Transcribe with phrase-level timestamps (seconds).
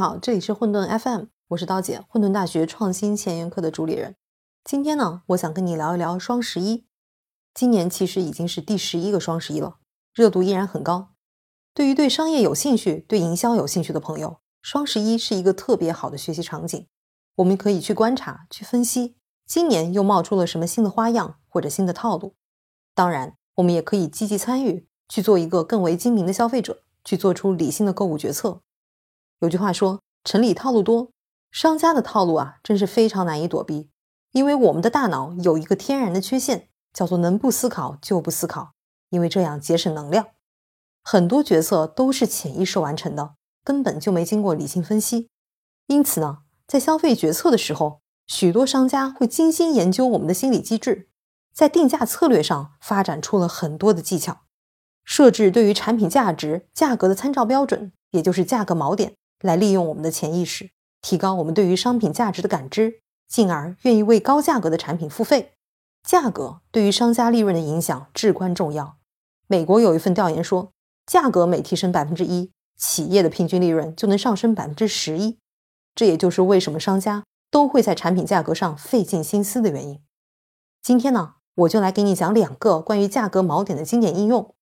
[0.00, 4.16] 好，这里是混沌 FM，我是刀姐，混沌大学创新前沿课的主理人。
[4.64, 6.86] 今天呢，我想跟你聊一聊双十一。
[7.52, 9.76] 今年其实已经是第十一个双十一了，
[10.14, 11.10] 热度依然很高。
[11.74, 16.86] 对于对商业有兴趣、对营销有兴趣的朋友，双十一是一个特别好的学习场景。
[17.34, 22.34] 我们可以去观察、去分析，今年又冒出了什么新的花样或者新的套路。
[22.94, 28.62] 当然，我们也可以积极参与，去做一个更为精明的消费者，去做出理性的购物决策。
[29.40, 31.12] 有句话说：“城里套路多，
[31.50, 33.88] 商家的套路啊，真是非常难以躲避。
[34.32, 38.72] 因为我们的大脑有一个天然的缺陷，叫做能不思考就不思考，
[39.08, 40.26] 因为这样节省能量。
[41.02, 43.34] 很多决策都是潜意识完成的，
[43.64, 45.30] 根本就没经过理性分析。
[45.86, 51.08] 因此呢，在消费决策的时候，许多商家会精心研究我们的心理机制，
[51.54, 54.42] 在定价策略上发展出了很多的技巧，
[55.02, 59.16] 设置对于产品价值、价格的参照标准，也就是价格锚点。
[59.40, 65.54] 来利用我们的潜意识，提高我们对于商品价值的感知，进而愿意为高价格的产品付费。
[66.02, 68.96] 价格对于商家利润的影响至关重要。
[69.46, 70.72] 美国有一份调研说，
[71.06, 75.38] 价格每提升百分之一，企业的平均利润就能上升百分之十一。
[75.94, 80.00] 这也就是为什么商家都会在产品价格上费尽心思的原因。
[80.80, 84.54] 今天呢，我就来给你讲两个关于价格锚点的经典应用。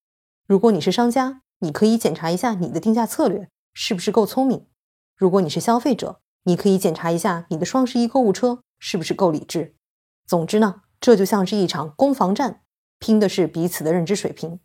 [0.46, 3.48] 如果你是商家，你可以检查一下你的定价策略。
[3.80, 4.66] 是不是够聪明？
[5.14, 9.76] 如果你是消费者，你可以检查一下你的双十一购物车是不是够理智。
[10.26, 12.62] 总之呢，这就像是一场攻防战，
[12.98, 14.58] 拼的是彼此的认知水平。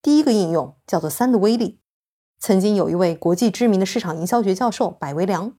[0.00, 1.80] 第一个应用叫做“三的威力”。
[2.38, 5.56] 曾经有一位国际知名的市场营销学教授柏维良，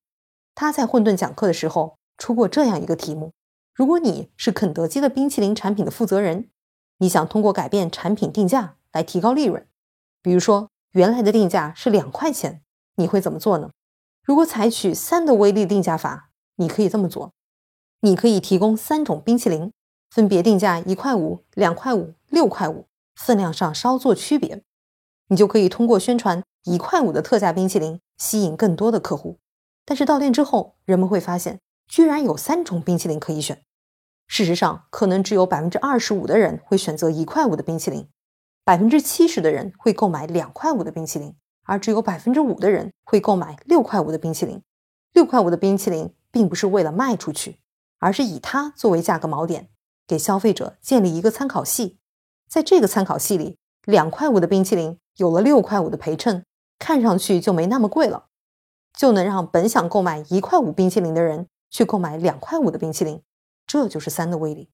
[0.54, 3.34] 他在混沌讲课的时候出过这样一个题目：
[3.74, 6.48] 如果你是肯德基的冰淇淋产品的负责人，
[6.96, 9.68] 你想通过改变产品定价来提高利润，
[10.22, 12.62] 比如说原来的定价是两块钱。
[12.96, 13.70] 你会怎么做呢？
[14.22, 17.32] 如果采取三的威力定价法，你可以这么做：
[18.00, 19.72] 你可以提供三种冰淇淋，
[20.10, 24.62] 分别定价一块五、两块五、六块五，分量上稍作区别。
[25.28, 29.38] 你就可以通过宣传一块五的特价冰淇淋，吸引更多的客户。
[29.84, 33.62] 但是到店之后，人们会发现，居然有三种冰淇淋可以选。
[34.26, 38.08] 事实上，可能只有百分之二十五的人会选择一块五的冰淇淋，
[38.64, 41.34] 百分之七十的人会购买两块五的冰淇淋。
[41.64, 44.62] 而只有百分之五的人会购买六块五的冰淇淋。
[45.12, 47.58] 六块五的冰淇淋并不是为了卖出去，
[47.98, 49.68] 而是以它作为价格锚点，
[50.06, 51.98] 给消费者建立一个参考系。
[52.48, 56.44] 在这个参考系里，两块五的冰淇淋有了六块五的陪衬，
[56.78, 58.26] 看上去就没那么贵了，
[58.92, 63.22] 就能让本想购买一块五冰淇淋的人去购买两块五的冰淇淋。
[63.66, 64.68] 这就是三的威力。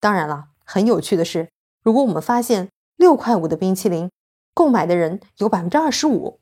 [0.00, 1.50] 当然了，很有趣的是，
[1.82, 4.10] 如果我们发现六块五的冰淇淋，
[4.54, 6.40] 购买的人有百分之二十五，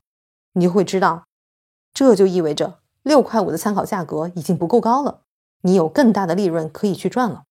[0.53, 1.25] 你就会知道，
[1.93, 5.23] 这就意味着六块五的参考价格已经不够高了，
[5.61, 7.43] 你有更大的利润可以去赚了。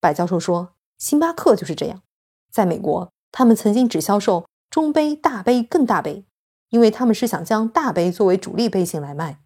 [0.00, 2.02] 白教授说，星巴克就是这样，
[2.50, 6.24] 在美国，他们曾经只销售中杯、大杯、更大杯，
[6.70, 9.40] 因为他们是想将大杯作为主力杯型来卖，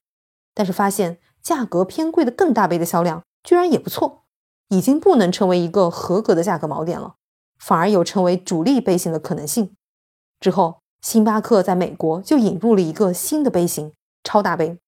[0.54, 4.24] 但是发现价格偏贵的更大杯的销量居然也不错，
[4.68, 7.16] 已经不能成为一个合格的价格锚点了，
[7.58, 9.76] 反而有成为主力杯型的可能性。
[10.44, 14.78] 之后，星巴克在美国就引入了一个新的杯型——超大杯。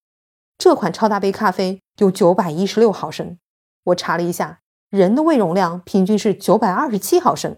[0.58, 3.38] 这款超大杯咖啡有九百一十六毫升。
[3.84, 7.56] 我查了一下，人的胃容量平均是九百二十七毫升。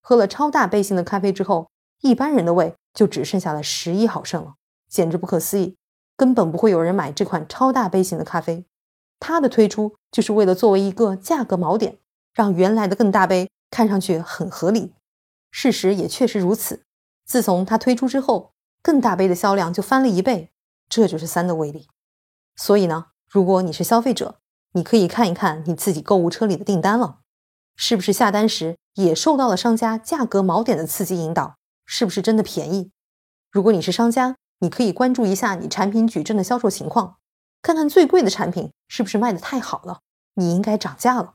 [0.00, 1.68] 喝了超大杯型的咖啡之后，
[2.00, 4.54] 一般人的胃就只剩下了十一毫升了，
[4.88, 5.76] 简直不可思议！
[6.16, 8.64] 根本不会有人买这款超大杯型的咖啡。
[9.20, 11.98] 它的推出就是为了作为一个价格锚点，
[12.32, 14.94] 让原来的更大杯看上去很合理。
[15.50, 16.80] 事实也确实如此。
[17.24, 18.52] 自从它推出之后，
[18.82, 20.52] 更大杯的销量就翻了一倍，
[20.88, 21.88] 这就是三的威力。
[22.56, 24.40] 所以呢，如果你是消费者，
[24.72, 27.20] 你可以看一看你自己购物车里的订单了，
[27.76, 31.56] 是不是下单时也受到了商家价格锚点的刺激引导？
[31.86, 32.90] 是不是真的便宜？
[33.50, 37.16] 如果你是商家，你可以关注一下你产品矩阵的销售情况，
[37.62, 40.00] 看看最贵的产品是不是卖的太好了，
[40.34, 41.34] 你应该涨价了。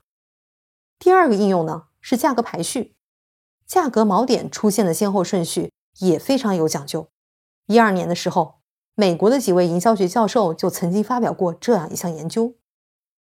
[0.98, 2.94] 第二个应用呢是价格排序，
[3.66, 5.72] 价格锚点出现的先后顺序。
[6.00, 7.08] 也非常有讲究。
[7.66, 8.56] 一二年的时候，
[8.94, 12.56] 美国的几位营销学教授就曾经发表过这样一项研究。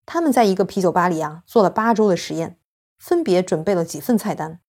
[0.06, 2.60] 他们在一个啤酒吧里啊做了八周的实验，
[3.00, 4.60] 分别准备了几份菜单，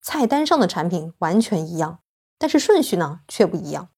[0.00, 1.98] 菜单上的产品完全一样，
[2.38, 3.88] 但是顺序呢却不一样。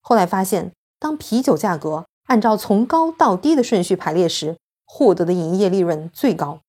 [0.00, 6.60] 后来发现，当啤酒价格按照从高到低的顺序排列时，获得的营业利润最高。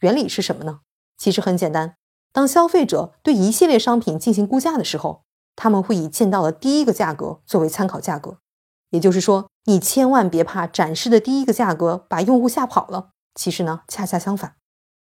[0.00, 0.80] 原理是什么呢？
[1.16, 1.96] 其实很简单，
[2.30, 5.24] 当消费者对一系列商品进行估价的时候。
[5.60, 8.38] 他们会以见到的第一个价格作为参考价格，
[8.90, 13.10] 也就是说，你千万别怕展示的第一个价格把用户吓跑了。
[13.34, 14.54] 其实呢，恰恰相反，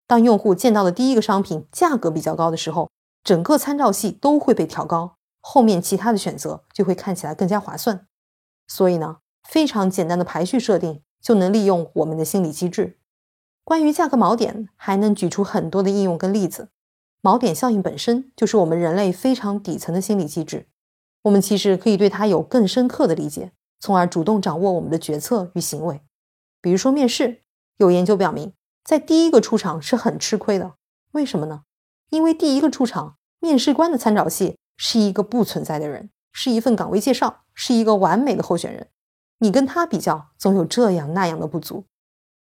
[0.06, 2.88] 当用户见到的第一个商品价格比较高的时候，
[3.24, 8.06] 整个参照系都会被调高，后面其他的选择就会看起来更加划算。
[8.68, 9.16] 所以呢，
[9.48, 13.00] 非常简单的排序设定就能利用我们的心理机制。
[13.64, 16.68] 关于价格锚点，还能举出很多的应用跟例子。
[17.26, 20.68] 锚点效应本身就是我们人类非常底层的心理机制，
[21.22, 23.50] 我们其实可以对它有更深刻的理解，
[23.80, 26.00] 从而主动掌握我们的决策与行为。
[26.60, 27.42] 比如说面试，
[27.78, 28.52] 有研究表明，
[28.84, 30.74] 在第一个出场是很吃亏的。
[31.10, 31.62] 为什么呢？
[32.10, 38.86] 因为第一个出场，面试官的参照系是一个不存在的人，是一份岗位介绍，是一个完美的候选人。
[39.40, 41.86] 你跟他比较，总有这样那样的不足。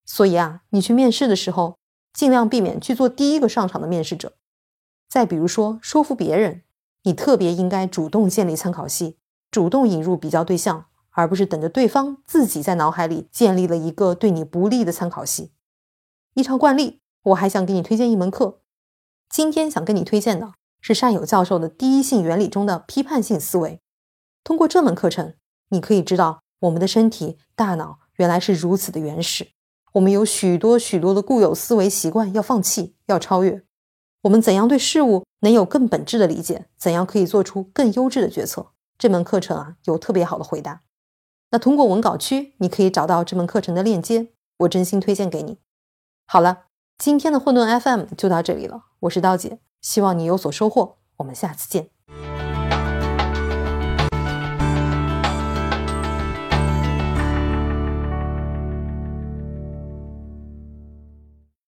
[0.04, 1.76] 所以啊，你去面试的时候，
[2.12, 4.32] 尽量避免去做第一个上场的面试者。
[5.12, 6.62] 再比如说，说服别人，
[7.02, 9.18] 你特别应该主动建立参考系，
[9.50, 15.52] 主动引入比较对象，而不是等着对方自己在脑海里建立了一个对你不利的参考系。
[16.32, 18.60] 依照惯例，我还想给你推荐一门课。
[19.28, 23.82] 今天想跟你推荐的是善友教授的第一性原理中的批判性思维。
[24.42, 25.34] 通过这门课程，
[25.68, 29.48] 你可以知道我们的身体、大脑原来是如此的原始。
[29.92, 33.62] 我们有许多许多的固有思维习惯要放弃，要超越。
[34.22, 36.66] 我们怎样对事物能有更本质的理解？
[36.78, 38.68] 怎样可以做出更优质的决策？
[38.96, 40.82] 这门课程啊，有特别好的回答。
[41.50, 44.28] 那通过文稿区，你可以找到这门课程的链接，
[44.58, 45.58] 我真心推荐给你。
[46.26, 46.66] 好了，
[46.96, 51.91] 今天的混沌 FM 就到这里了，我是刀姐，希望你有所收获，我们下次见。